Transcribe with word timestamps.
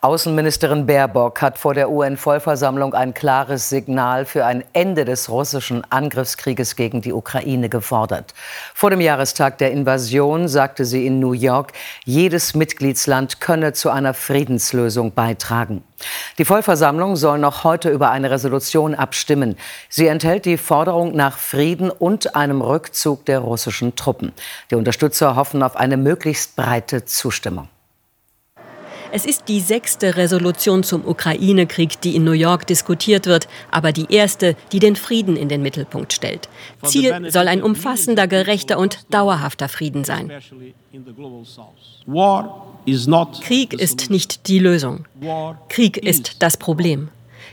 Außenministerin 0.00 0.86
Baerbock 0.86 1.40
hat 1.42 1.58
vor 1.58 1.74
der 1.74 1.90
UN-Vollversammlung 1.90 2.94
ein 2.94 3.14
klares 3.14 3.68
Signal 3.68 4.24
für 4.26 4.44
ein 4.44 4.64
Ende 4.72 5.04
des 5.04 5.28
russischen 5.28 5.84
Angriffskrieges 5.90 6.76
gegen 6.76 7.00
die 7.00 7.12
Ukraine 7.12 7.68
gefordert. 7.68 8.34
Vor 8.74 8.90
dem 8.90 9.00
Jahrestag 9.00 9.58
der 9.58 9.70
Invasion 9.70 10.48
sagte 10.48 10.84
sie 10.84 11.06
in 11.06 11.20
New 11.20 11.32
York, 11.32 11.72
jedes 12.04 12.54
Mitgliedsland 12.54 13.40
könne 13.40 13.72
zu 13.72 13.90
einer 13.90 14.14
Friedenslösung 14.14 15.12
beitragen. 15.12 15.84
Die 16.38 16.44
Vollversammlung 16.44 17.16
soll 17.16 17.38
noch 17.38 17.64
heute 17.64 17.90
über 17.90 18.10
eine 18.10 18.30
Resolution 18.30 18.94
abstimmen. 18.94 19.56
Sie 19.88 20.08
enthält 20.08 20.44
die 20.44 20.56
Forderung 20.56 21.14
nach 21.14 21.38
Frieden 21.38 21.90
und 21.90 22.34
einem 22.34 22.60
Rückzug 22.60 23.24
der 23.26 23.38
russischen 23.38 23.94
Truppen. 23.94 24.32
Die 24.70 24.74
Unterstützer 24.74 25.36
hoffen 25.36 25.62
auf 25.62 25.76
eine 25.76 25.96
möglichst 25.96 26.56
breite 26.56 27.04
Zustimmung. 27.04 27.68
Es 29.14 29.26
ist 29.26 29.48
die 29.48 29.60
sechste 29.60 30.16
Resolution 30.16 30.82
zum 30.82 31.06
Ukraine-Krieg, 31.06 32.00
die 32.00 32.16
in 32.16 32.24
New 32.24 32.32
York 32.32 32.66
diskutiert 32.66 33.26
wird, 33.26 33.46
aber 33.70 33.92
die 33.92 34.06
erste, 34.10 34.56
die 34.72 34.78
den 34.78 34.96
Frieden 34.96 35.36
in 35.36 35.50
den 35.50 35.60
Mittelpunkt 35.60 36.14
stellt. 36.14 36.48
Ziel 36.82 37.30
soll 37.30 37.46
ein 37.46 37.62
umfassender, 37.62 38.26
gerechter 38.26 38.78
und 38.78 39.00
dauerhafter 39.10 39.68
Frieden 39.68 40.04
sein. 40.04 40.32
Krieg 43.42 43.74
ist 43.74 44.08
nicht 44.08 44.48
die 44.48 44.58
Lösung. 44.58 45.04
Krieg 45.68 45.98
ist 45.98 46.42
das 46.42 46.56
Problem. 46.56 47.08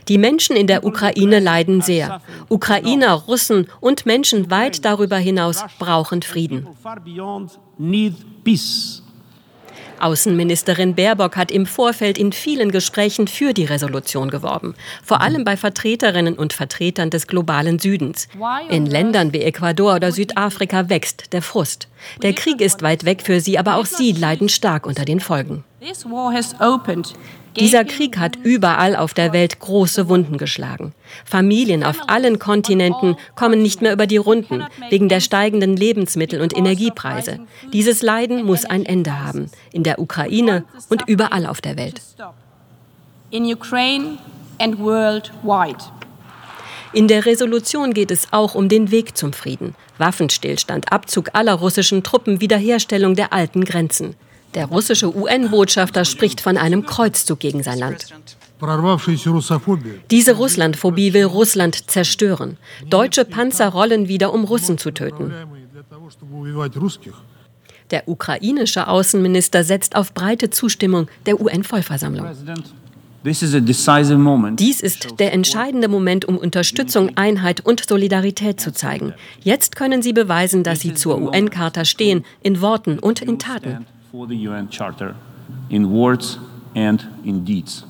Die 0.08 0.16
Menschen 0.16 0.56
in 0.56 0.66
der 0.66 0.82
Ukraine 0.84 1.40
leiden 1.40 1.82
sehr. 1.82 2.22
Ukrainer, 2.48 3.12
Russen 3.12 3.68
und 3.80 4.06
Menschen 4.06 4.50
weit 4.50 4.86
darüber 4.86 5.18
hinaus 5.18 5.62
brauchen 5.78 6.22
Frieden. 6.22 6.66
Außenministerin 10.00 10.94
Baerbock 10.94 11.36
hat 11.36 11.50
im 11.50 11.66
Vorfeld 11.66 12.18
in 12.18 12.32
vielen 12.32 12.70
Gesprächen 12.70 13.28
für 13.28 13.52
die 13.52 13.64
Resolution 13.64 14.30
geworben, 14.30 14.74
vor 15.04 15.20
allem 15.20 15.44
bei 15.44 15.56
Vertreterinnen 15.56 16.34
und 16.34 16.52
Vertretern 16.52 17.10
des 17.10 17.26
globalen 17.26 17.78
Südens. 17.78 18.28
In 18.68 18.86
Ländern 18.86 19.32
wie 19.32 19.42
Ecuador 19.42 19.94
oder 19.94 20.12
Südafrika 20.12 20.88
wächst 20.88 21.32
der 21.32 21.42
Frust. 21.42 21.88
Der 22.22 22.32
Krieg 22.32 22.60
ist 22.60 22.82
weit 22.82 23.04
weg 23.04 23.22
für 23.22 23.40
sie, 23.40 23.58
aber 23.58 23.76
auch 23.76 23.86
sie 23.86 24.12
leiden 24.12 24.48
stark 24.48 24.86
unter 24.86 25.04
den 25.04 25.20
Folgen. 25.20 25.64
Dieser 27.56 27.84
Krieg 27.84 28.18
hat 28.18 28.36
überall 28.36 28.94
auf 28.94 29.12
der 29.12 29.32
Welt 29.32 29.58
große 29.58 30.08
Wunden 30.08 30.38
geschlagen. 30.38 30.92
Familien 31.24 31.82
auf 31.82 32.08
allen 32.08 32.38
Kontinenten 32.38 33.16
kommen 33.34 33.60
nicht 33.62 33.82
mehr 33.82 33.92
über 33.92 34.06
die 34.06 34.18
Runden 34.18 34.64
wegen 34.88 35.08
der 35.08 35.20
steigenden 35.20 35.76
Lebensmittel- 35.76 36.40
und 36.40 36.56
Energiepreise. 36.56 37.40
Dieses 37.72 38.02
Leiden 38.02 38.44
muss 38.44 38.64
ein 38.64 38.86
Ende 38.86 39.20
haben, 39.24 39.50
in 39.72 39.82
der 39.82 39.98
Ukraine 39.98 40.64
und 40.88 41.08
überall 41.08 41.46
auf 41.46 41.60
der 41.60 41.76
Welt. 41.76 42.00
In 46.92 47.06
der 47.06 47.24
Resolution 47.24 47.94
geht 47.94 48.10
es 48.10 48.32
auch 48.32 48.54
um 48.54 48.68
den 48.68 48.90
Weg 48.90 49.16
zum 49.16 49.32
Frieden. 49.32 49.74
Waffenstillstand, 49.98 50.92
Abzug 50.92 51.30
aller 51.34 51.54
russischen 51.54 52.02
Truppen, 52.02 52.40
Wiederherstellung 52.40 53.14
der 53.14 53.32
alten 53.32 53.64
Grenzen. 53.64 54.16
Der 54.54 54.66
russische 54.66 55.14
UN-Botschafter 55.14 56.04
spricht 56.04 56.40
von 56.40 56.56
einem 56.56 56.84
Kreuzzug 56.84 57.38
gegen 57.38 57.62
sein 57.62 57.78
Land. 57.78 58.06
Diese 60.10 60.32
Russlandphobie 60.32 61.12
will 61.12 61.24
Russland 61.24 61.90
zerstören. 61.90 62.56
Deutsche 62.88 63.24
Panzer 63.24 63.68
rollen 63.68 64.08
wieder, 64.08 64.34
um 64.34 64.44
Russen 64.44 64.76
zu 64.76 64.90
töten. 64.90 65.32
Der 67.90 68.08
ukrainische 68.08 68.86
Außenminister 68.86 69.64
setzt 69.64 69.96
auf 69.96 70.12
breite 70.12 70.50
Zustimmung 70.50 71.08
der 71.26 71.40
UN-Vollversammlung. 71.40 72.26
Dies 73.22 73.42
ist 74.80 75.20
der 75.20 75.32
entscheidende 75.32 75.88
Moment, 75.88 76.24
um 76.24 76.38
Unterstützung, 76.38 77.16
Einheit 77.16 77.60
und 77.60 77.86
Solidarität 77.86 78.60
zu 78.60 78.72
zeigen. 78.72 79.14
Jetzt 79.42 79.76
können 79.76 80.02
Sie 80.02 80.12
beweisen, 80.12 80.64
dass 80.64 80.80
Sie 80.80 80.94
zur 80.94 81.20
UN-Charta 81.20 81.84
stehen, 81.84 82.24
in 82.42 82.60
Worten 82.60 82.98
und 82.98 83.20
in 83.20 83.38
Taten 83.38 83.86
for 84.10 84.26
the 84.26 84.48
UN 84.48 84.68
Charter 84.68 85.14
in 85.68 85.90
words 85.90 86.38
and 86.74 87.06
in 87.24 87.44
deeds. 87.44 87.84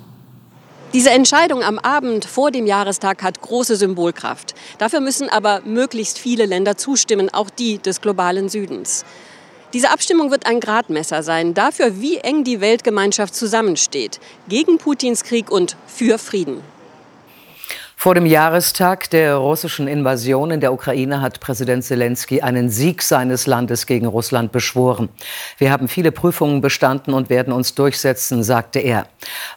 Diese 0.93 1.11
Entscheidung 1.11 1.63
am 1.63 1.79
Abend 1.79 2.25
vor 2.25 2.51
dem 2.51 2.67
Jahrestag 2.67 3.23
hat 3.23 3.41
große 3.41 3.77
Symbolkraft. 3.77 4.55
Dafür 4.79 5.01
müssen 5.01 5.29
aber 5.29 5.63
möglichst 5.65 6.19
viele 6.19 6.47
Länder 6.47 6.77
zustimmen, 6.77 7.31
auch 7.33 7.49
die 7.49 7.79
des 7.79 8.01
globalen 8.01 8.49
Südens. 8.49 9.05
Diese 9.73 9.91
Abstimmung 9.91 10.33
wird 10.33 10.47
ein 10.47 10.59
Gradmesser 10.59 11.23
sein 11.23 11.55
dafür, 11.55 12.01
wie 12.01 12.17
eng 12.17 12.43
die 12.43 12.61
Weltgemeinschaft 12.61 13.37
zusammensteht, 13.37 14.19
gegen 14.49 14.79
Putins 14.79 15.23
Krieg 15.23 15.49
und 15.49 15.77
für 15.87 16.19
Frieden. 16.19 16.61
Vor 18.03 18.15
dem 18.15 18.25
Jahrestag 18.25 19.11
der 19.11 19.35
russischen 19.35 19.87
Invasion 19.87 20.51
in 20.53 20.61
der 20.61 20.73
Ukraine 20.73 21.21
hat 21.21 21.39
Präsident 21.39 21.85
Zelensky 21.85 22.41
einen 22.41 22.71
Sieg 22.71 23.03
seines 23.03 23.47
Landes 23.47 23.85
gegen 23.85 24.07
Russland 24.07 24.53
beschworen. 24.53 25.11
Wir 25.59 25.71
haben 25.71 25.87
viele 25.87 26.11
Prüfungen 26.11 26.63
bestanden 26.63 27.13
und 27.13 27.29
werden 27.29 27.53
uns 27.53 27.75
durchsetzen, 27.75 28.43
sagte 28.43 28.79
er. 28.79 29.07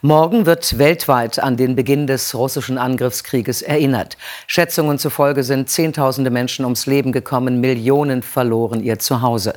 Morgen 0.02 0.46
wird 0.46 0.78
weltweit 0.78 1.40
an 1.40 1.56
den 1.56 1.78
Beginn 1.78 2.06
des 2.06 2.36
russischen 2.36 2.78
Angriffskrieges 2.78 3.62
erinnert. 3.62 4.18
Schätzungen 4.46 5.00
zufolge 5.00 5.46
sind 5.46 5.70
Zehntausende 5.70 6.30
Menschen 6.30 6.66
ums 6.66 6.86
Leben 6.86 7.14
gekommen, 7.14 7.62
Millionen 7.62 8.22
verloren 8.22 8.84
ihr 8.84 9.00
Zuhause. 9.00 9.54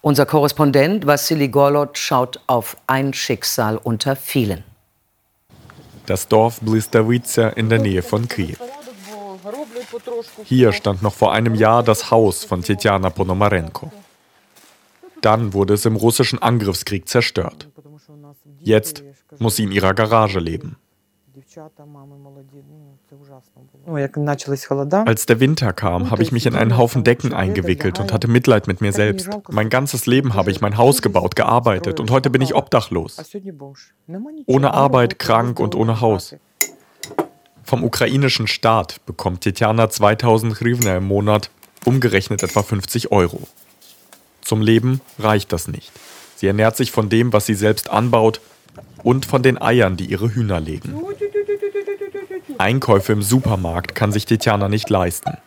Unser 0.00 0.26
Korrespondent 0.26 1.06
Vassili 1.06 1.46
Gorlot 1.46 1.96
schaut 1.98 2.40
auf 2.48 2.76
ein 2.88 3.14
Schicksal 3.14 3.76
unter 3.76 4.16
vielen 4.16 4.64
das 6.06 6.28
Dorf 6.28 6.60
Blistavica 6.60 7.48
in 7.48 7.68
der 7.68 7.80
Nähe 7.80 8.02
von 8.02 8.28
Kiew. 8.28 8.56
Hier 10.44 10.72
stand 10.72 11.02
noch 11.02 11.14
vor 11.14 11.32
einem 11.32 11.54
Jahr 11.54 11.82
das 11.82 12.10
Haus 12.10 12.44
von 12.44 12.62
Tetjana 12.62 13.10
Ponomarenko. 13.10 13.92
Dann 15.20 15.52
wurde 15.52 15.74
es 15.74 15.84
im 15.86 15.96
russischen 15.96 16.40
Angriffskrieg 16.40 17.08
zerstört. 17.08 17.68
Jetzt 18.60 19.02
muss 19.38 19.56
sie 19.56 19.64
in 19.64 19.72
ihrer 19.72 19.94
Garage 19.94 20.38
leben. 20.38 20.76
Als 25.06 25.26
der 25.26 25.40
Winter 25.40 25.72
kam, 25.72 26.10
habe 26.10 26.22
ich 26.22 26.32
mich 26.32 26.46
in 26.46 26.54
einen 26.54 26.76
Haufen 26.76 27.04
Decken 27.04 27.32
eingewickelt 27.32 28.00
und 28.00 28.12
hatte 28.12 28.28
Mitleid 28.28 28.66
mit 28.66 28.80
mir 28.80 28.92
selbst. 28.92 29.28
Mein 29.50 29.70
ganzes 29.70 30.06
Leben 30.06 30.34
habe 30.34 30.50
ich 30.50 30.60
mein 30.60 30.76
Haus 30.76 31.02
gebaut, 31.02 31.36
gearbeitet 31.36 32.00
und 32.00 32.10
heute 32.10 32.30
bin 32.30 32.42
ich 32.42 32.54
obdachlos. 32.54 33.16
Ohne 34.46 34.74
Arbeit, 34.74 35.18
krank 35.18 35.60
und 35.60 35.74
ohne 35.74 36.00
Haus. 36.00 36.36
Vom 37.62 37.82
ukrainischen 37.82 38.46
Staat 38.46 39.04
bekommt 39.06 39.42
Tetjana 39.42 39.88
2000 39.88 40.60
Hryvnia 40.60 40.96
im 40.96 41.04
Monat, 41.04 41.50
umgerechnet 41.84 42.42
etwa 42.42 42.62
50 42.62 43.10
Euro. 43.10 43.40
Zum 44.42 44.60
Leben 44.60 45.00
reicht 45.18 45.52
das 45.52 45.68
nicht. 45.68 45.90
Sie 46.36 46.46
ernährt 46.46 46.76
sich 46.76 46.92
von 46.92 47.08
dem, 47.08 47.32
was 47.32 47.46
sie 47.46 47.54
selbst 47.54 47.88
anbaut 47.88 48.40
und 49.02 49.24
von 49.26 49.42
den 49.42 49.60
Eiern, 49.60 49.96
die 49.96 50.06
ihre 50.06 50.34
Hühner 50.34 50.60
legen. 50.60 50.94
Einkäufe 52.58 53.12
im 53.12 53.22
Supermarkt 53.22 53.94
kann 53.94 54.12
sich 54.12 54.26
Tetjana 54.26 54.68
nicht 54.68 54.90
leisten. 54.90 55.38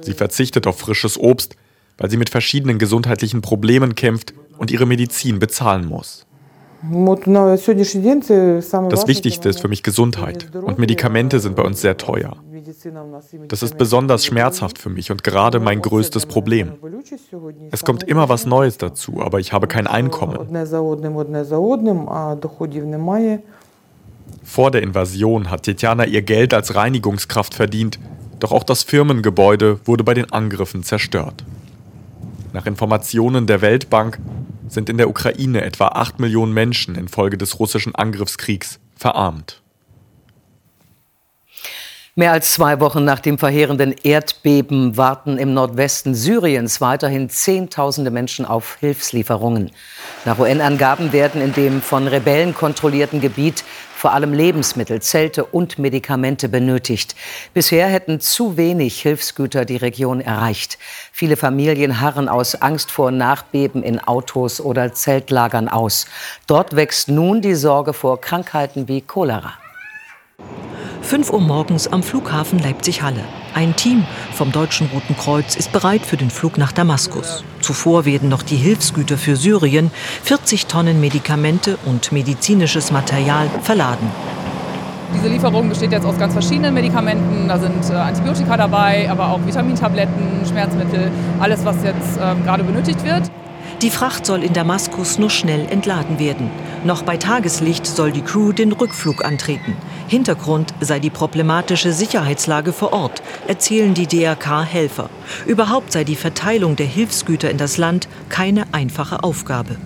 Sie 0.00 0.14
verzichtet 0.14 0.66
auf 0.66 0.78
frisches 0.78 1.18
Obst, 1.18 1.56
weil 1.98 2.10
sie 2.10 2.16
mit 2.16 2.30
verschiedenen 2.30 2.78
gesundheitlichen 2.78 3.42
Problemen 3.42 3.94
kämpft 3.94 4.32
und 4.58 4.70
ihre 4.70 4.86
Medizin 4.86 5.38
bezahlen 5.38 5.86
muss. 5.86 6.26
Das 6.82 7.26
Wichtigste 9.06 9.50
ist 9.50 9.60
für 9.60 9.68
mich 9.68 9.82
Gesundheit 9.82 10.54
und 10.54 10.78
Medikamente 10.78 11.40
sind 11.40 11.54
bei 11.54 11.62
uns 11.62 11.82
sehr 11.82 11.98
teuer. 11.98 12.38
Das 13.48 13.62
ist 13.62 13.76
besonders 13.76 14.24
schmerzhaft 14.24 14.78
für 14.78 14.88
mich 14.88 15.10
und 15.10 15.22
gerade 15.22 15.60
mein 15.60 15.82
größtes 15.82 16.24
Problem. 16.24 16.72
Es 17.70 17.84
kommt 17.84 18.04
immer 18.04 18.30
was 18.30 18.46
Neues 18.46 18.78
dazu, 18.78 19.20
aber 19.20 19.40
ich 19.40 19.52
habe 19.52 19.66
kein 19.66 19.86
Einkommen. 19.86 20.38
Vor 24.44 24.70
der 24.70 24.82
Invasion 24.82 25.50
hat 25.50 25.64
Tetjana 25.64 26.04
ihr 26.04 26.22
Geld 26.22 26.54
als 26.54 26.74
Reinigungskraft 26.74 27.54
verdient, 27.54 27.98
doch 28.40 28.52
auch 28.52 28.64
das 28.64 28.82
Firmengebäude 28.82 29.80
wurde 29.84 30.04
bei 30.04 30.14
den 30.14 30.32
Angriffen 30.32 30.82
zerstört. 30.82 31.44
Nach 32.52 32.66
Informationen 32.66 33.46
der 33.46 33.60
Weltbank 33.60 34.18
sind 34.68 34.88
in 34.88 34.98
der 34.98 35.08
Ukraine 35.08 35.62
etwa 35.62 35.88
8 35.88 36.18
Millionen 36.18 36.52
Menschen 36.52 36.94
infolge 36.94 37.38
des 37.38 37.58
russischen 37.58 37.94
Angriffskriegs 37.94 38.80
verarmt. 38.96 39.62
Mehr 42.16 42.32
als 42.32 42.52
zwei 42.52 42.80
Wochen 42.80 43.04
nach 43.04 43.20
dem 43.20 43.38
verheerenden 43.38 43.94
Erdbeben 44.02 44.96
warten 44.96 45.38
im 45.38 45.54
Nordwesten 45.54 46.14
Syriens 46.14 46.80
weiterhin 46.80 47.30
Zehntausende 47.30 48.10
Menschen 48.10 48.44
auf 48.44 48.76
Hilfslieferungen. 48.80 49.70
Nach 50.24 50.38
UN-Angaben 50.38 51.12
werden 51.12 51.40
in 51.40 51.52
dem 51.52 51.80
von 51.80 52.08
Rebellen 52.08 52.52
kontrollierten 52.52 53.20
Gebiet 53.20 53.64
vor 54.00 54.14
allem 54.14 54.32
Lebensmittel, 54.32 55.02
Zelte 55.02 55.44
und 55.44 55.78
Medikamente 55.78 56.48
benötigt. 56.48 57.14
Bisher 57.52 57.86
hätten 57.86 58.18
zu 58.18 58.56
wenig 58.56 59.02
Hilfsgüter 59.02 59.66
die 59.66 59.76
Region 59.76 60.22
erreicht. 60.22 60.78
Viele 61.12 61.36
Familien 61.36 62.00
harren 62.00 62.26
aus 62.26 62.54
Angst 62.54 62.90
vor 62.90 63.10
Nachbeben 63.10 63.82
in 63.82 64.00
Autos 64.00 64.58
oder 64.58 64.94
Zeltlagern 64.94 65.68
aus. 65.68 66.06
Dort 66.46 66.76
wächst 66.76 67.08
nun 67.08 67.42
die 67.42 67.54
Sorge 67.54 67.92
vor 67.92 68.22
Krankheiten 68.22 68.88
wie 68.88 69.02
Cholera. 69.02 69.59
5 71.10 71.32
Uhr 71.32 71.40
morgens 71.40 71.88
am 71.88 72.04
Flughafen 72.04 72.60
Leipzig-Halle. 72.60 73.24
Ein 73.52 73.74
Team 73.74 74.04
vom 74.32 74.52
Deutschen 74.52 74.86
Roten 74.94 75.16
Kreuz 75.16 75.56
ist 75.56 75.72
bereit 75.72 76.06
für 76.06 76.16
den 76.16 76.30
Flug 76.30 76.56
nach 76.56 76.70
Damaskus. 76.70 77.42
Zuvor 77.60 78.04
werden 78.04 78.28
noch 78.28 78.44
die 78.44 78.54
Hilfsgüter 78.54 79.18
für 79.18 79.34
Syrien, 79.34 79.90
40 80.22 80.66
Tonnen 80.66 81.00
Medikamente 81.00 81.78
und 81.84 82.12
medizinisches 82.12 82.92
Material 82.92 83.50
verladen. 83.60 84.08
Diese 85.12 85.26
Lieferung 85.26 85.68
besteht 85.68 85.90
jetzt 85.90 86.06
aus 86.06 86.16
ganz 86.16 86.32
verschiedenen 86.32 86.74
Medikamenten. 86.74 87.48
Da 87.48 87.58
sind 87.58 87.90
äh, 87.90 87.94
Antibiotika 87.94 88.56
dabei, 88.56 89.10
aber 89.10 89.30
auch 89.30 89.44
Vitamintabletten, 89.44 90.46
Schmerzmittel, 90.48 91.10
alles, 91.40 91.64
was 91.64 91.82
jetzt 91.82 92.18
äh, 92.18 92.36
gerade 92.44 92.62
benötigt 92.62 93.02
wird. 93.02 93.24
Die 93.82 93.90
Fracht 93.90 94.26
soll 94.26 94.42
in 94.44 94.52
Damaskus 94.52 95.18
nur 95.18 95.30
schnell 95.30 95.66
entladen 95.70 96.18
werden. 96.18 96.50
Noch 96.84 97.02
bei 97.02 97.16
Tageslicht 97.16 97.86
soll 97.86 98.12
die 98.12 98.20
Crew 98.20 98.52
den 98.52 98.72
Rückflug 98.72 99.24
antreten. 99.24 99.74
Hintergrund 100.06 100.74
sei 100.80 100.98
die 100.98 101.08
problematische 101.08 101.94
Sicherheitslage 101.94 102.74
vor 102.74 102.92
Ort, 102.92 103.22
erzählen 103.48 103.94
die 103.94 104.06
DRK-Helfer. 104.06 105.08
Überhaupt 105.46 105.92
sei 105.92 106.04
die 106.04 106.16
Verteilung 106.16 106.76
der 106.76 106.86
Hilfsgüter 106.86 107.50
in 107.50 107.56
das 107.56 107.78
Land 107.78 108.06
keine 108.28 108.64
einfache 108.72 109.22
Aufgabe. 109.24 109.76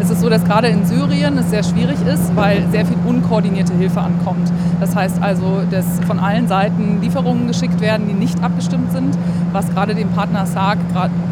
Es 0.00 0.10
ist 0.10 0.20
so, 0.20 0.28
dass 0.28 0.44
gerade 0.44 0.68
in 0.68 0.86
Syrien 0.86 1.36
es 1.38 1.50
sehr 1.50 1.64
schwierig 1.64 1.98
ist, 2.06 2.34
weil 2.36 2.64
sehr 2.70 2.86
viel 2.86 2.96
unkoordinierte 3.04 3.74
Hilfe 3.74 4.00
ankommt. 4.00 4.50
Das 4.80 4.94
heißt 4.94 5.20
also, 5.20 5.62
dass 5.70 5.84
von 6.06 6.20
allen 6.20 6.46
Seiten 6.46 7.00
Lieferungen 7.00 7.48
geschickt 7.48 7.80
werden, 7.80 8.06
die 8.06 8.14
nicht 8.14 8.40
abgestimmt 8.42 8.92
sind, 8.92 9.18
was 9.52 9.68
gerade 9.70 9.96
dem 9.96 10.08
Partner 10.10 10.46
SARC 10.46 10.78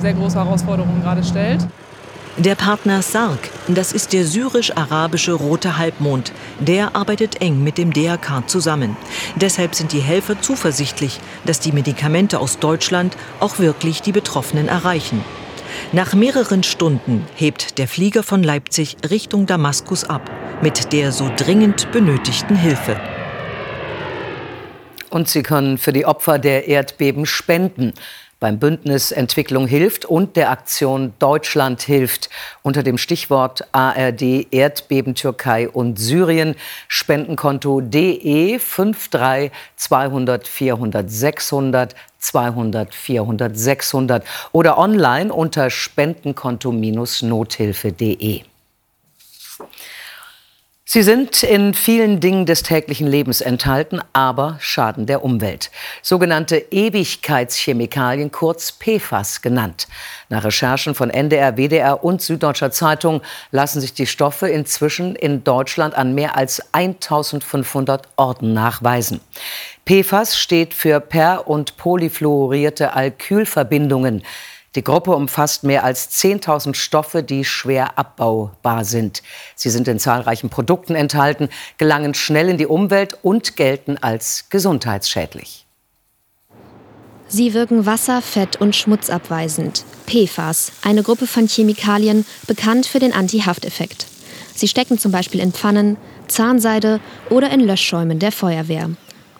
sehr 0.00 0.14
große 0.14 0.36
Herausforderungen 0.36 1.00
gerade 1.02 1.22
stellt. 1.22 1.64
Der 2.38 2.54
Partner 2.54 3.00
SARC, 3.02 3.50
das 3.68 3.92
ist 3.92 4.12
der 4.12 4.26
syrisch-arabische 4.26 5.32
Rote 5.32 5.78
Halbmond, 5.78 6.32
der 6.58 6.94
arbeitet 6.94 7.40
eng 7.40 7.62
mit 7.62 7.78
dem 7.78 7.92
DRK 7.92 8.46
zusammen. 8.46 8.96
Deshalb 9.36 9.74
sind 9.74 9.92
die 9.92 10.00
Helfer 10.00 10.40
zuversichtlich, 10.42 11.20
dass 11.46 11.60
die 11.60 11.72
Medikamente 11.72 12.40
aus 12.40 12.58
Deutschland 12.58 13.16
auch 13.40 13.58
wirklich 13.58 14.02
die 14.02 14.12
Betroffenen 14.12 14.68
erreichen. 14.68 15.24
Nach 15.92 16.14
mehreren 16.14 16.62
Stunden 16.62 17.26
hebt 17.34 17.78
der 17.78 17.88
Flieger 17.88 18.22
von 18.22 18.42
Leipzig 18.42 18.96
Richtung 19.10 19.46
Damaskus 19.46 20.04
ab 20.04 20.30
mit 20.62 20.92
der 20.92 21.12
so 21.12 21.30
dringend 21.36 21.90
benötigten 21.92 22.56
Hilfe. 22.56 23.00
Und 25.10 25.28
Sie 25.28 25.42
können 25.42 25.78
für 25.78 25.92
die 25.92 26.04
Opfer 26.04 26.38
der 26.38 26.66
Erdbeben 26.68 27.26
spenden 27.26 27.94
beim 28.38 28.58
Bündnis 28.58 29.12
Entwicklung 29.12 29.66
hilft 29.66 30.04
und 30.04 30.36
der 30.36 30.50
Aktion 30.50 31.14
Deutschland 31.18 31.80
hilft 31.82 32.28
unter 32.62 32.82
dem 32.82 32.98
Stichwort 32.98 33.66
ARD 33.72 34.52
Erdbeben 34.52 35.14
Türkei 35.14 35.66
und 35.68 35.98
Syrien 35.98 36.54
Spendenkonto 36.86 37.80
DE 37.80 38.58
53 38.58 39.50
200 39.76 40.46
400 40.46 41.10
600 41.10 41.94
200 42.18 42.94
400 42.94 43.58
600 43.58 44.22
oder 44.52 44.76
online 44.76 45.32
unter 45.32 45.70
spendenkonto-nothilfe.de. 45.70 48.42
Sie 50.88 51.02
sind 51.02 51.42
in 51.42 51.74
vielen 51.74 52.20
Dingen 52.20 52.46
des 52.46 52.62
täglichen 52.62 53.08
Lebens 53.08 53.40
enthalten, 53.40 54.00
aber 54.12 54.56
schaden 54.60 55.06
der 55.06 55.24
Umwelt. 55.24 55.72
Sogenannte 56.00 56.58
Ewigkeitschemikalien, 56.70 58.30
kurz 58.30 58.70
PFAS 58.70 59.42
genannt. 59.42 59.88
Nach 60.28 60.44
Recherchen 60.44 60.94
von 60.94 61.10
NDR, 61.10 61.56
WDR 61.56 62.04
und 62.04 62.22
Süddeutscher 62.22 62.70
Zeitung 62.70 63.20
lassen 63.50 63.80
sich 63.80 63.94
die 63.94 64.06
Stoffe 64.06 64.48
inzwischen 64.48 65.16
in 65.16 65.42
Deutschland 65.42 65.96
an 65.96 66.14
mehr 66.14 66.36
als 66.36 66.62
1500 66.72 68.06
Orten 68.14 68.52
nachweisen. 68.52 69.20
PFAS 69.86 70.38
steht 70.38 70.72
für 70.72 71.00
per- 71.00 71.48
und 71.48 71.76
polyfluorierte 71.78 72.94
Alkylverbindungen. 72.94 74.22
Die 74.76 74.84
Gruppe 74.84 75.16
umfasst 75.16 75.64
mehr 75.64 75.84
als 75.84 76.10
10.000 76.22 76.74
Stoffe, 76.74 77.22
die 77.22 77.46
schwer 77.46 77.98
abbaubar 77.98 78.84
sind. 78.84 79.22
Sie 79.54 79.70
sind 79.70 79.88
in 79.88 79.98
zahlreichen 79.98 80.50
Produkten 80.50 80.94
enthalten, 80.94 81.48
gelangen 81.78 82.12
schnell 82.12 82.50
in 82.50 82.58
die 82.58 82.66
Umwelt 82.66 83.16
und 83.22 83.56
gelten 83.56 83.96
als 83.96 84.50
gesundheitsschädlich. 84.50 85.66
Sie 87.26 87.54
wirken 87.54 87.86
wasser-, 87.86 88.20
fett- 88.20 88.60
und 88.60 88.76
schmutzabweisend. 88.76 89.84
PFAS, 90.06 90.72
eine 90.82 91.02
Gruppe 91.02 91.26
von 91.26 91.48
Chemikalien, 91.48 92.26
bekannt 92.46 92.86
für 92.86 92.98
den 92.98 93.14
Anti-Hafteffekt. 93.14 94.06
Sie 94.54 94.68
stecken 94.68 94.98
zum 94.98 95.10
Beispiel 95.10 95.40
in 95.40 95.52
Pfannen, 95.52 95.96
Zahnseide 96.28 97.00
oder 97.30 97.50
in 97.50 97.60
Löschschäumen 97.60 98.18
der 98.18 98.30
Feuerwehr. 98.30 98.90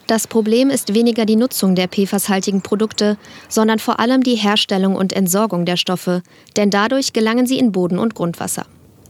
Das 0.07 0.25
Problem 0.25 0.69
ist 0.69 0.93
weniger 0.93 1.25
die 1.25 1.35
Nutzung 1.35 1.75
der 1.75 1.89
PFAS-haltigen 1.89 2.61
Produkte, 2.61 3.17
sondern 3.49 3.77
vor 3.77 3.99
allem 3.99 4.23
die 4.23 4.35
Herstellung 4.35 4.95
und 4.95 5.11
Entsorgung 5.11 5.65
der 5.65 5.75
Stoffe, 5.75 6.23
denn 6.55 6.69
dadurch 6.69 7.11
gelangen 7.11 7.45
sie 7.45 7.59
in 7.59 7.73
Boden 7.73 7.99
und 7.99 8.15
Grundwasser. 8.15 8.65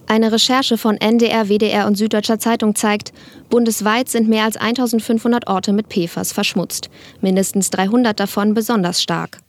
Eine 0.07 0.31
Recherche 0.31 0.77
von 0.77 0.97
NDR, 0.97 1.49
WDR 1.49 1.85
und 1.85 1.97
Süddeutscher 1.97 2.39
Zeitung 2.39 2.73
zeigt, 2.73 3.13
bundesweit 3.49 4.09
sind 4.09 4.27
mehr 4.27 4.45
als 4.45 4.57
1500 4.57 5.47
Orte 5.47 5.71
mit 5.71 5.87
PFAS 5.89 6.31
verschmutzt, 6.31 6.89
mindestens 7.21 7.69
300 7.69 8.19
davon 8.19 8.55
besonders 8.55 9.01
stark. 9.03 9.39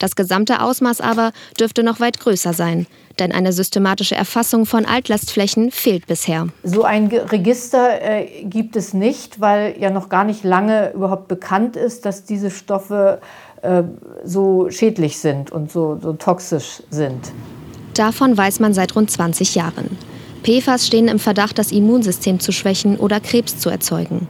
Das 0.00 0.16
gesamte 0.16 0.62
Ausmaß 0.62 1.02
aber 1.02 1.30
dürfte 1.60 1.82
noch 1.82 2.00
weit 2.00 2.18
größer 2.18 2.54
sein, 2.54 2.86
denn 3.18 3.32
eine 3.32 3.52
systematische 3.52 4.14
Erfassung 4.14 4.64
von 4.64 4.86
Altlastflächen 4.86 5.70
fehlt 5.70 6.06
bisher. 6.06 6.48
So 6.64 6.84
ein 6.84 7.08
Register 7.08 8.00
äh, 8.00 8.44
gibt 8.44 8.76
es 8.76 8.94
nicht, 8.94 9.40
weil 9.42 9.76
ja 9.78 9.90
noch 9.90 10.08
gar 10.08 10.24
nicht 10.24 10.42
lange 10.42 10.92
überhaupt 10.92 11.28
bekannt 11.28 11.76
ist, 11.76 12.06
dass 12.06 12.24
diese 12.24 12.50
Stoffe 12.50 13.20
äh, 13.60 13.82
so 14.24 14.70
schädlich 14.70 15.18
sind 15.18 15.52
und 15.52 15.70
so, 15.70 15.98
so 16.00 16.14
toxisch 16.14 16.82
sind. 16.88 17.30
Davon 17.92 18.38
weiß 18.38 18.58
man 18.60 18.72
seit 18.72 18.96
rund 18.96 19.10
20 19.10 19.54
Jahren. 19.54 19.98
PFAS 20.44 20.86
stehen 20.86 21.08
im 21.08 21.18
Verdacht, 21.18 21.58
das 21.58 21.72
Immunsystem 21.72 22.40
zu 22.40 22.52
schwächen 22.52 22.96
oder 22.96 23.20
Krebs 23.20 23.58
zu 23.58 23.68
erzeugen. 23.68 24.28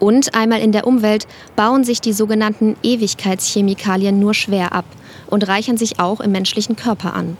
Und 0.00 0.34
einmal 0.34 0.60
in 0.60 0.72
der 0.72 0.84
Umwelt 0.84 1.28
bauen 1.54 1.84
sich 1.84 2.00
die 2.00 2.12
sogenannten 2.12 2.74
Ewigkeitschemikalien 2.82 4.18
nur 4.18 4.34
schwer 4.34 4.72
ab 4.72 4.84
und 5.32 5.48
reichern 5.48 5.78
sich 5.78 5.98
auch 5.98 6.20
im 6.20 6.30
menschlichen 6.30 6.76
Körper 6.76 7.14
an. 7.14 7.36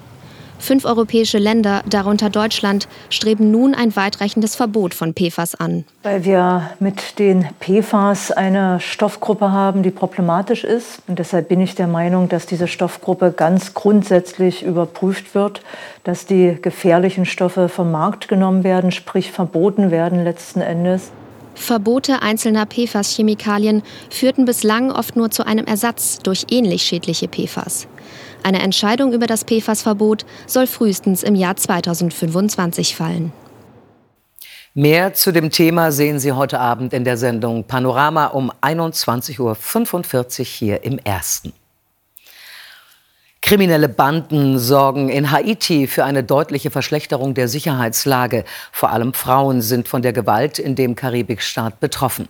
Fünf 0.59 0.85
europäische 0.85 1.39
Länder, 1.39 1.83
darunter 1.91 2.31
Deutschland, 2.31 2.87
streben 3.11 3.51
nun 3.51 3.75
ein 3.75 3.97
weitreichendes 3.97 4.55
Verbot 4.55 4.95
von 4.95 5.13
PFAS 5.13 5.57
an. 5.57 5.85
Weil 6.05 6.25
wir 6.25 6.71
mit 6.79 7.19
den 7.19 7.49
PFAS 7.59 8.31
eine 8.31 8.79
Stoffgruppe 8.79 9.51
haben, 9.51 9.83
die 9.83 9.91
problematisch 9.91 10.63
ist. 10.63 11.03
Und 11.09 11.19
deshalb 11.19 11.49
bin 11.49 11.61
ich 11.61 11.75
der 11.75 11.89
Meinung, 11.89 12.29
dass 12.29 12.47
diese 12.47 12.69
Stoffgruppe 12.69 13.35
ganz 13.37 13.75
grundsätzlich 13.75 14.63
überprüft 14.63 15.35
wird, 15.35 15.63
dass 16.05 16.27
die 16.27 16.57
gefährlichen 16.63 17.27
Stoffe 17.27 17.69
vom 17.69 17.91
Markt 17.91 18.29
genommen 18.29 18.63
werden, 18.63 18.93
sprich 18.93 19.33
verboten 19.33 19.91
werden 19.91 20.23
letzten 20.23 20.61
Endes. 20.61 21.11
Verbote 21.55 22.23
einzelner 22.23 22.67
PFAS-Chemikalien 22.67 23.83
führten 24.11 24.45
bislang 24.45 24.91
oft 24.91 25.17
nur 25.17 25.31
zu 25.31 25.47
einem 25.47 25.67
Ersatz 25.67 26.19
durch 26.19 26.47
ähnlich 26.51 26.83
schädliche 26.83 27.29
PFAS. 27.29 27.87
Eine 28.43 28.61
Entscheidung 28.61 29.13
über 29.13 29.27
das 29.27 29.45
PFAS-Verbot 29.45 30.25
soll 30.47 30.67
frühestens 30.67 31.23
im 31.23 31.35
Jahr 31.35 31.57
2025 31.57 32.97
fallen. 32.97 33.33
Mehr 34.75 35.13
zu 35.13 35.33
dem 35.33 35.51
Thema 35.51 35.93
sehen 35.93 36.19
Sie 36.19 36.33
heute 36.33 36.59
Abend 36.59 36.95
in 36.95 37.05
der 37.05 37.19
Sendung 37.19 37.65
Panorama 37.65 38.27
um 38.29 38.51
21.45 38.63 39.41
Uhr 40.41 40.47
hier 40.47 40.85
im 40.85 40.99
Ersten. 40.99 41.53
Kriminelle 43.43 43.89
Banden 43.89 44.57
sorgen 44.61 45.09
in 45.09 45.33
Haiti 45.33 45.89
für 45.89 46.05
eine 46.05 46.23
deutliche 46.23 46.71
Verschlechterung 46.71 47.35
der 47.35 47.49
Sicherheitslage. 47.49 48.45
Vor 48.71 48.91
allem 48.91 49.13
Frauen 49.13 49.63
sind 49.63 49.89
von 49.89 50.01
der 50.01 50.13
Gewalt 50.13 50.61
in 50.61 50.77
dem 50.77 50.95
Karibikstaat 50.95 51.81
betroffen. 51.81 52.29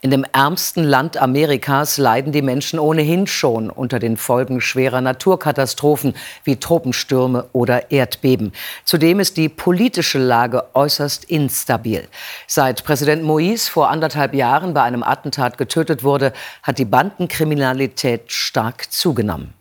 In 0.00 0.10
dem 0.10 0.26
ärmsten 0.32 0.82
Land 0.82 1.16
Amerikas 1.18 1.98
leiden 1.98 2.32
die 2.32 2.42
Menschen 2.42 2.80
ohnehin 2.80 3.28
schon 3.28 3.70
unter 3.70 4.00
den 4.00 4.16
Folgen 4.16 4.60
schwerer 4.60 5.00
Naturkatastrophen 5.00 6.14
wie 6.42 6.56
Tropenstürme 6.56 7.48
oder 7.52 7.92
Erdbeben. 7.92 8.52
Zudem 8.84 9.20
ist 9.20 9.36
die 9.36 9.48
politische 9.48 10.18
Lage 10.18 10.64
äußerst 10.74 11.24
instabil. 11.26 12.08
Seit 12.48 12.84
Präsident 12.84 13.22
Moïse 13.22 13.70
vor 13.70 13.88
anderthalb 13.88 14.34
Jahren 14.34 14.74
bei 14.74 14.82
einem 14.82 15.04
Attentat 15.04 15.58
getötet 15.58 16.02
wurde, 16.02 16.32
hat 16.64 16.78
die 16.78 16.84
Bandenkriminalität 16.84 18.32
stark 18.32 18.90
zugenommen. 18.90 19.54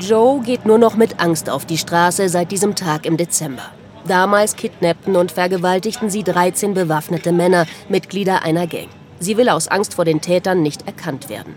Joe 0.00 0.40
geht 0.40 0.64
nur 0.64 0.78
noch 0.78 0.96
mit 0.96 1.20
Angst 1.20 1.50
auf 1.50 1.66
die 1.66 1.76
Straße 1.76 2.28
seit 2.28 2.50
diesem 2.50 2.74
Tag 2.74 3.04
im 3.04 3.16
Dezember. 3.16 3.62
Damals 4.08 4.56
kidnappten 4.56 5.14
und 5.14 5.30
vergewaltigten 5.30 6.08
sie 6.08 6.22
13 6.22 6.72
bewaffnete 6.72 7.32
Männer, 7.32 7.66
Mitglieder 7.88 8.42
einer 8.42 8.66
Gang. 8.66 8.88
Sie 9.18 9.36
will 9.36 9.50
aus 9.50 9.68
Angst 9.68 9.94
vor 9.94 10.06
den 10.06 10.22
Tätern 10.22 10.62
nicht 10.62 10.86
erkannt 10.86 11.28
werden. 11.28 11.54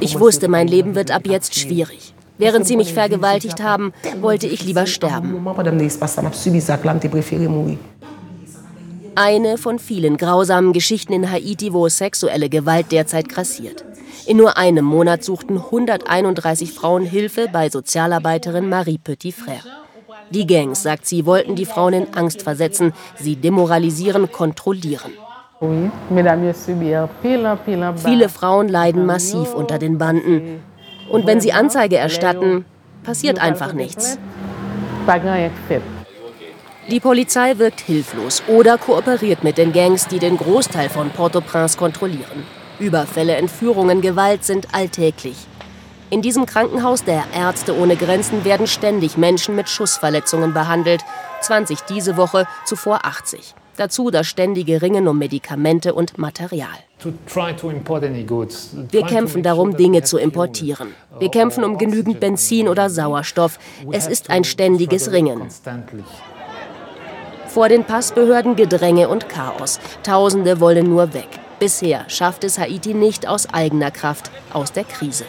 Ich 0.00 0.18
wusste, 0.18 0.48
mein 0.48 0.66
Leben 0.66 0.94
wird 0.96 1.12
ab 1.12 1.22
jetzt 1.26 1.54
schwierig. 1.54 2.14
Während 2.38 2.66
sie 2.66 2.76
mich 2.76 2.94
vergewaltigt 2.94 3.62
haben, 3.62 3.92
wollte 4.20 4.46
ich 4.46 4.64
lieber 4.64 4.86
sterben. 4.86 5.46
Eine 9.14 9.58
von 9.58 9.78
vielen 9.78 10.16
grausamen 10.16 10.72
Geschichten 10.72 11.12
in 11.12 11.30
Haiti, 11.30 11.72
wo 11.72 11.88
sexuelle 11.88 12.48
Gewalt 12.48 12.92
derzeit 12.92 13.28
grassiert. 13.28 13.84
In 14.26 14.36
nur 14.36 14.56
einem 14.56 14.84
Monat 14.84 15.24
suchten 15.24 15.56
131 15.56 16.72
Frauen 16.72 17.04
Hilfe 17.04 17.48
bei 17.52 17.68
Sozialarbeiterin 17.68 18.68
Marie 18.68 18.98
Petit-Frère. 18.98 19.64
Die 20.30 20.46
Gangs, 20.46 20.82
sagt 20.82 21.06
sie, 21.06 21.26
wollten 21.26 21.56
die 21.56 21.66
Frauen 21.66 21.92
in 21.92 22.14
Angst 22.14 22.42
versetzen, 22.42 22.92
sie 23.16 23.36
demoralisieren, 23.36 24.30
kontrollieren. 24.30 25.12
Viele 27.96 28.28
Frauen 28.28 28.68
leiden 28.68 29.06
massiv 29.06 29.54
unter 29.54 29.78
den 29.78 29.98
Banden. 29.98 30.62
Und 31.10 31.26
wenn 31.26 31.40
sie 31.40 31.52
Anzeige 31.52 31.96
erstatten, 31.96 32.64
passiert 33.02 33.40
einfach 33.40 33.72
nichts. 33.72 34.18
Die 36.90 36.98
Polizei 36.98 37.56
wirkt 37.58 37.80
hilflos 37.80 38.42
oder 38.48 38.76
kooperiert 38.76 39.44
mit 39.44 39.58
den 39.58 39.72
Gangs, 39.72 40.08
die 40.08 40.18
den 40.18 40.36
Großteil 40.36 40.88
von 40.88 41.10
Port-au-Prince 41.10 41.78
kontrollieren. 41.78 42.44
Überfälle, 42.80 43.36
Entführungen, 43.36 44.00
Gewalt 44.00 44.42
sind 44.42 44.74
alltäglich. 44.74 45.36
In 46.10 46.20
diesem 46.20 46.46
Krankenhaus 46.46 47.04
der 47.04 47.22
Ärzte 47.32 47.78
ohne 47.78 47.94
Grenzen 47.94 48.44
werden 48.44 48.66
ständig 48.66 49.16
Menschen 49.16 49.54
mit 49.54 49.68
Schussverletzungen 49.68 50.52
behandelt. 50.52 51.04
20 51.42 51.82
diese 51.82 52.16
Woche, 52.16 52.48
zuvor 52.64 53.04
80. 53.04 53.54
Dazu 53.76 54.10
das 54.10 54.26
ständige 54.26 54.82
Ringen 54.82 55.06
um 55.06 55.16
Medikamente 55.16 55.94
und 55.94 56.18
Material. 56.18 56.66
Wir 58.90 59.06
kämpfen 59.06 59.42
darum, 59.44 59.76
Dinge 59.76 60.02
zu 60.02 60.18
importieren. 60.18 60.88
Wir 61.20 61.30
kämpfen 61.30 61.62
um 61.62 61.78
genügend 61.78 62.18
Benzin 62.18 62.68
oder 62.68 62.90
Sauerstoff. 62.90 63.60
Es 63.92 64.08
ist 64.08 64.28
ein 64.28 64.42
ständiges 64.42 65.12
Ringen. 65.12 65.42
Vor 67.52 67.68
den 67.68 67.82
Passbehörden 67.82 68.54
Gedränge 68.54 69.08
und 69.08 69.28
Chaos. 69.28 69.80
Tausende 70.04 70.60
wollen 70.60 70.88
nur 70.88 71.14
weg. 71.14 71.28
Bisher 71.58 72.08
schafft 72.08 72.44
es 72.44 72.60
Haiti 72.60 72.94
nicht 72.94 73.26
aus 73.26 73.52
eigener 73.52 73.90
Kraft 73.90 74.30
aus 74.52 74.70
der 74.70 74.84
Krise. 74.84 75.24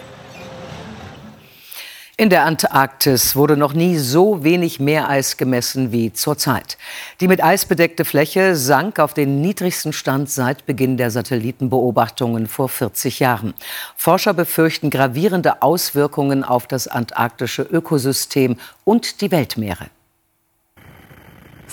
In 2.18 2.30
der 2.30 2.46
Antarktis 2.46 3.36
wurde 3.36 3.58
noch 3.58 3.74
nie 3.74 3.98
so 3.98 4.44
wenig 4.44 4.80
Meereis 4.80 5.38
gemessen 5.38 5.92
wie 5.92 6.14
zurzeit. 6.14 6.78
Die 7.22 7.28
mit 7.28 7.44
Eis 7.44 7.66
bedeckte 7.66 8.06
Fläche 8.06 8.56
sank 8.56 9.00
auf 9.00 9.16
den 9.16 9.42
niedrigsten 9.42 9.92
Stand 9.92 10.30
seit 10.30 10.68
Beginn 10.68 10.98
der 10.98 11.10
Satellitenbeobachtungen 11.10 12.46
vor 12.46 12.70
40 12.70 13.20
Jahren. 13.20 13.56
Forscher 13.96 14.36
befürchten 14.36 14.92
gravierende 14.92 15.64
Auswirkungen 15.64 16.44
auf 16.44 16.68
das 16.68 16.88
antarktische 16.88 17.64
Ökosystem 17.64 18.58
und 18.84 19.22
die 19.22 19.32
Weltmeere. 19.32 19.88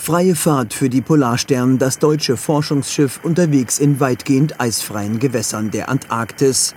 Freie 0.09 0.33
Fahrt 0.33 0.73
für 0.73 0.89
die 0.89 1.01
Polarstern, 1.01 1.77
das 1.77 1.99
deutsche 1.99 2.35
Forschungsschiff 2.35 3.19
unterwegs 3.23 3.77
in 3.77 3.99
weitgehend 3.99 4.59
eisfreien 4.59 5.19
Gewässern 5.19 5.69
der 5.69 5.87
Antarktis. 5.87 6.73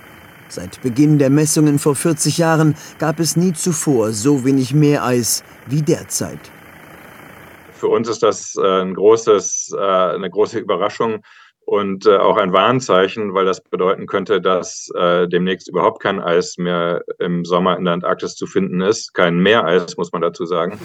Seit 0.49 0.83
Beginn 0.83 1.17
der 1.17 1.31
Messungen 1.31 1.79
vor 1.79 1.95
40 1.95 2.37
Jahren 2.37 2.75
gab 2.99 3.19
es 3.19 3.35
nie 3.35 3.51
zuvor 3.53 4.11
so 4.11 4.45
wenig 4.45 4.75
Meereis 4.75 5.43
wie 5.65 5.81
derzeit. 5.81 6.37
Für 7.73 7.87
uns 7.87 8.07
ist 8.07 8.21
das 8.21 8.53
äh, 8.55 8.81
ein 8.83 8.93
großes, 8.93 9.71
äh, 9.75 9.81
eine 9.81 10.29
große 10.29 10.59
Überraschung 10.59 11.23
und 11.65 12.05
äh, 12.05 12.17
auch 12.17 12.37
ein 12.37 12.53
Warnzeichen, 12.53 13.33
weil 13.33 13.45
das 13.45 13.61
bedeuten 13.61 14.05
könnte, 14.05 14.41
dass 14.41 14.89
demnächst 14.93 15.67
überhaupt 15.67 16.03
kein 16.03 16.21
Eis 16.21 16.59
mehr 16.59 17.01
im 17.17 17.45
Sommer 17.45 17.79
in 17.79 17.85
der 17.85 17.95
Antarktis 17.95 18.35
zu 18.35 18.45
finden 18.45 18.81
ist. 18.81 19.15
Kein 19.15 19.39
Meereis, 19.39 19.97
muss 19.97 20.11
man 20.11 20.21
dazu 20.21 20.45
sagen. 20.45 20.79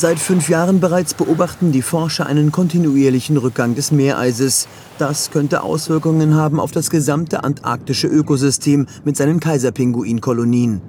Seit 0.00 0.20
fünf 0.20 0.48
Jahren 0.48 0.78
bereits 0.78 1.12
beobachten 1.12 1.72
die 1.72 1.82
Forscher 1.82 2.26
einen 2.26 2.52
kontinuierlichen 2.52 3.36
Rückgang 3.36 3.74
des 3.74 3.90
Meereises. 3.90 4.68
Das 4.96 5.32
könnte 5.32 5.64
Auswirkungen 5.64 6.36
haben 6.36 6.60
auf 6.60 6.70
das 6.70 6.88
gesamte 6.88 7.42
antarktische 7.42 8.06
Ökosystem 8.06 8.86
mit 9.04 9.16
seinen 9.16 9.40
Kaiserpinguinkolonien. 9.40 10.80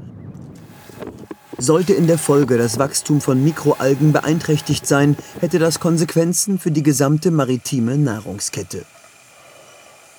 Sollte 1.58 1.94
in 1.94 2.06
der 2.06 2.20
Folge 2.20 2.60
das 2.60 2.78
Wachstum 2.78 3.20
von 3.20 3.44
Mikroalgen 3.44 4.12
beeinträchtigt 4.12 4.86
sein, 4.86 5.18
hätte 5.40 5.58
das 5.58 5.80
Konsequenzen 5.80 6.60
für 6.60 6.70
die 6.70 6.84
gesamte 6.84 7.32
maritime 7.32 7.98
Nahrungskette. 7.98 8.86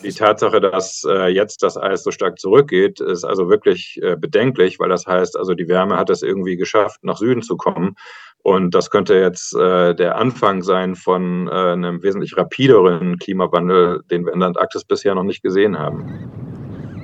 Die 0.02 0.12
Tatsache, 0.12 0.61
dass 0.61 1.04
äh, 1.07 1.28
jetzt 1.28 1.62
das 1.62 1.76
Eis 1.76 2.02
so 2.02 2.11
stark 2.11 2.38
zurückgeht, 2.38 3.00
ist 3.00 3.25
also 3.25 3.50
wirklich 3.50 3.99
äh, 4.02 4.16
bedenklich, 4.16 4.78
weil 4.80 4.88
das 4.88 5.07
heißt, 5.07 5.37
also 5.38 5.54
die 5.54 5.69
Wärme 5.69 5.97
hat 5.97 6.09
es 6.09 6.23
irgendwie 6.23 6.57
geschafft, 6.57 7.04
nach 7.04 7.19
Süden 7.19 7.42
zu 7.42 7.57
kommen. 7.57 7.97
Und 8.42 8.75
das 8.75 8.88
könnte 8.88 9.14
jetzt 9.14 9.54
äh, 9.54 9.95
der 9.95 10.16
Anfang 10.16 10.62
sein 10.62 10.95
von 10.95 11.49
äh, 11.49 11.50
einem 11.50 12.02
wesentlich 12.02 12.37
rapideren 12.38 13.19
Klimawandel, 13.19 14.02
den 14.11 14.25
wir 14.25 14.33
in 14.33 14.40
der 14.40 14.49
Antarktis 14.49 14.85
bisher 14.85 15.14
noch 15.14 15.25
nicht 15.25 15.42
gesehen 15.42 15.78
haben. 15.78 16.30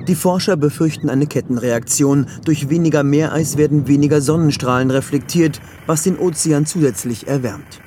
Die 0.09 0.15
Forscher 0.15 0.57
befürchten 0.57 1.11
eine 1.11 1.27
Kettenreaktion. 1.27 2.29
Durch 2.45 2.71
weniger 2.71 3.03
Meereis 3.03 3.59
werden 3.59 3.89
weniger 3.89 4.21
Sonnenstrahlen 4.21 4.91
reflektiert, 4.91 5.61
was 5.87 6.05
den 6.05 6.17
Ozean 6.17 6.65
zusätzlich 6.65 7.27
erwärmt. 7.27 7.81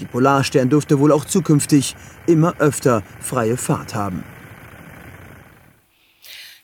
Die 0.00 0.06
Polarstern 0.06 0.68
dürfte 0.68 0.98
wohl 0.98 1.12
auch 1.12 1.24
zukünftig 1.24 1.96
immer 2.26 2.54
öfter 2.58 3.02
freie 3.20 3.56
Fahrt 3.56 3.94
haben. 3.94 4.24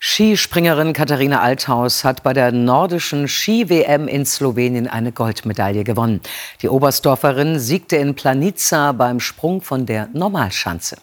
Skispringerin 0.04 0.94
Katharina 0.94 1.42
Althaus 1.42 2.02
hat 2.02 2.24
bei 2.24 2.32
der 2.32 2.50
nordischen 2.50 3.28
Ski-WM 3.28 4.08
in 4.08 4.26
Slowenien 4.26 4.88
eine 4.88 5.12
Goldmedaille 5.12 5.84
gewonnen. 5.84 6.20
Die 6.60 6.68
Oberstdorferin 6.68 7.60
siegte 7.60 7.96
in 7.96 8.16
Planica 8.16 8.90
beim 8.90 9.20
Sprung 9.20 9.62
von 9.62 9.86
der 9.86 10.08
Normalschanze. 10.12 10.96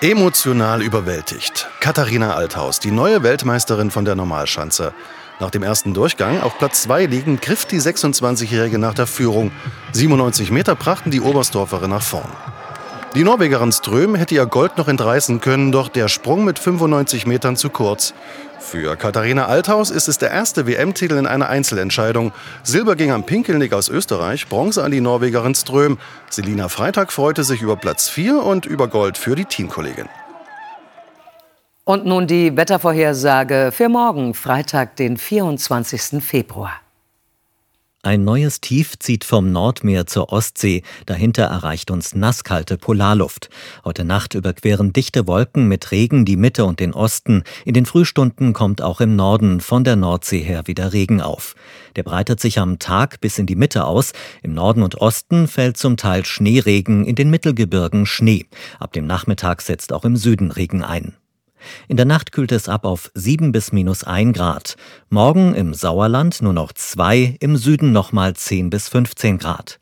Emotional 0.00 0.80
überwältigt. 0.80 1.68
Katharina 1.80 2.34
Althaus, 2.34 2.78
die 2.78 2.92
neue 2.92 3.24
Weltmeisterin 3.24 3.90
von 3.90 4.04
der 4.04 4.14
Normalschanze. 4.14 4.94
Nach 5.40 5.50
dem 5.50 5.64
ersten 5.64 5.94
Durchgang 5.94 6.40
auf 6.40 6.58
Platz 6.58 6.82
2 6.82 7.06
liegend 7.06 7.42
griff 7.42 7.66
die 7.66 7.80
26-Jährige 7.80 8.78
nach 8.78 8.94
der 8.94 9.06
Führung. 9.06 9.50
97 9.92 10.50
Meter 10.52 10.76
brachten 10.76 11.10
die 11.10 11.20
Oberstdorferin 11.20 11.90
nach 11.90 12.02
vorn. 12.02 12.30
Die 13.16 13.24
Norwegerin 13.24 13.70
Ström 13.70 14.14
hätte 14.14 14.34
ihr 14.34 14.46
Gold 14.46 14.76
noch 14.76 14.88
entreißen 14.88 15.40
können, 15.40 15.70
doch 15.70 15.88
der 15.88 16.08
Sprung 16.08 16.44
mit 16.44 16.58
95 16.58 17.26
Metern 17.26 17.56
zu 17.56 17.70
kurz. 17.70 18.12
Für 18.58 18.96
Katharina 18.96 19.46
Althaus 19.46 19.90
ist 19.90 20.08
es 20.08 20.18
der 20.18 20.30
erste 20.30 20.66
WM-Titel 20.66 21.14
in 21.14 21.26
einer 21.26 21.48
Einzelentscheidung. 21.48 22.32
Silber 22.62 22.96
ging 22.96 23.12
am 23.12 23.24
Pinkelnick 23.24 23.72
aus 23.72 23.88
Österreich, 23.88 24.48
Bronze 24.48 24.82
an 24.82 24.90
die 24.90 25.00
Norwegerin 25.00 25.54
Ström. 25.54 25.98
Selina 26.30 26.68
Freitag 26.68 27.12
freute 27.12 27.44
sich 27.44 27.60
über 27.60 27.76
Platz 27.76 28.08
4 28.08 28.42
und 28.42 28.66
über 28.66 28.88
Gold 28.88 29.18
für 29.18 29.36
die 29.36 29.44
Teamkollegin. 29.44 30.08
Und 31.86 32.06
nun 32.06 32.26
die 32.26 32.56
Wettervorhersage 32.56 33.70
für 33.70 33.90
morgen, 33.90 34.32
Freitag, 34.32 34.96
den 34.96 35.18
24. 35.18 36.22
Februar. 36.24 36.72
Ein 38.02 38.24
neues 38.24 38.62
Tief 38.62 38.98
zieht 38.98 39.24
vom 39.24 39.52
Nordmeer 39.52 40.06
zur 40.06 40.30
Ostsee. 40.32 40.82
Dahinter 41.04 41.44
erreicht 41.44 41.90
uns 41.90 42.14
nasskalte 42.14 42.78
Polarluft. 42.78 43.50
Heute 43.84 44.04
Nacht 44.04 44.34
überqueren 44.34 44.94
dichte 44.94 45.26
Wolken 45.26 45.68
mit 45.68 45.90
Regen 45.90 46.24
die 46.24 46.36
Mitte 46.36 46.64
und 46.64 46.80
den 46.80 46.94
Osten. 46.94 47.44
In 47.66 47.74
den 47.74 47.84
Frühstunden 47.84 48.54
kommt 48.54 48.80
auch 48.80 49.02
im 49.02 49.14
Norden 49.14 49.60
von 49.60 49.84
der 49.84 49.96
Nordsee 49.96 50.40
her 50.40 50.66
wieder 50.66 50.94
Regen 50.94 51.20
auf. 51.20 51.54
Der 51.96 52.02
breitet 52.02 52.40
sich 52.40 52.58
am 52.58 52.78
Tag 52.78 53.20
bis 53.20 53.38
in 53.38 53.46
die 53.46 53.56
Mitte 53.56 53.84
aus. 53.84 54.12
Im 54.42 54.54
Norden 54.54 54.82
und 54.82 55.02
Osten 55.02 55.48
fällt 55.48 55.76
zum 55.76 55.98
Teil 55.98 56.24
Schneeregen, 56.24 57.04
in 57.04 57.14
den 57.14 57.28
Mittelgebirgen 57.28 58.06
Schnee. 58.06 58.46
Ab 58.80 58.92
dem 58.94 59.06
Nachmittag 59.06 59.60
setzt 59.60 59.92
auch 59.92 60.04
im 60.06 60.16
Süden 60.16 60.50
Regen 60.50 60.82
ein. 60.82 61.14
In 61.88 61.96
der 61.96 62.06
Nacht 62.06 62.32
kühlt 62.32 62.52
es 62.52 62.68
ab 62.68 62.84
auf 62.84 63.10
7 63.14 63.52
bis 63.52 63.72
minus 63.72 64.04
1 64.04 64.36
Grad. 64.36 64.76
Morgen 65.10 65.54
im 65.54 65.74
Sauerland 65.74 66.42
nur 66.42 66.52
noch 66.52 66.72
2, 66.72 67.36
im 67.40 67.56
Süden 67.56 67.92
nochmal 67.92 68.34
10 68.34 68.70
bis 68.70 68.88
15 68.88 69.38
Grad. 69.38 69.80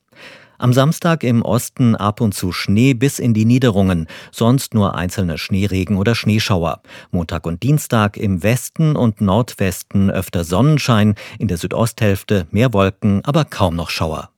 Am 0.63 0.73
Samstag 0.73 1.25
im 1.25 1.43
Osten 1.43 1.97
ab 1.97 2.21
und 2.21 2.35
zu 2.35 2.53
Schnee 2.53 2.95
bis 2.95 3.19
in 3.19 3.35
die 3.35 3.45
Niederungen, 3.45 4.07
sonst 4.31 4.75
nur 4.75 4.95
einzelne 4.95 5.37
Schneeregen 5.37 5.97
oder 5.97 6.15
Schneeschauer. 6.15 6.83
Montag 7.11 7.47
und 7.47 7.65
Dienstag 7.65 8.17
im 8.17 8.45
Westen 8.45 8.95
und 8.95 9.21
Nordwesten 9.21 10.09
öfter 10.09 10.45
Sonnenschein, 10.45 11.17
in 11.41 11.49
der 11.49 11.57
Südosthälfte 11.57 12.47
mehr 12.53 12.73
Wolken, 12.73 13.25
aber 13.25 13.45
kaum 13.45 13.75
noch 13.75 13.91
Schauer. 13.91 14.32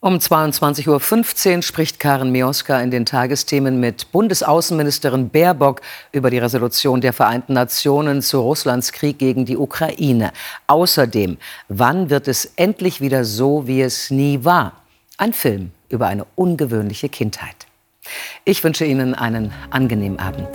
Um 0.00 0.18
22.15 0.18 1.56
Uhr 1.56 1.62
spricht 1.62 1.98
Karen 1.98 2.30
Mioska 2.30 2.78
in 2.80 2.90
den 2.90 3.06
Tagesthemen 3.06 3.80
mit 3.80 4.12
Bundesaußenministerin 4.12 5.30
Baerbock 5.30 5.80
über 6.12 6.28
die 6.28 6.36
Resolution 6.36 7.00
der 7.00 7.14
Vereinten 7.14 7.54
Nationen 7.54 8.20
zu 8.20 8.40
Russlands 8.40 8.92
Krieg 8.92 9.18
gegen 9.18 9.46
die 9.46 9.56
Ukraine. 9.56 10.32
Außerdem, 10.66 11.38
wann 11.68 12.10
wird 12.10 12.28
es 12.28 12.52
endlich 12.56 13.00
wieder 13.00 13.24
so, 13.24 13.66
wie 13.66 13.80
es 13.80 14.10
nie 14.10 14.44
war? 14.44 14.72
Ein 15.16 15.32
Film 15.32 15.70
über 15.88 16.08
eine 16.08 16.26
ungewöhnliche 16.34 17.08
Kindheit. 17.08 17.66
Ich 18.44 18.62
wünsche 18.62 18.84
Ihnen 18.84 19.14
einen 19.14 19.52
angenehmen 19.70 20.18
Abend. 20.18 20.48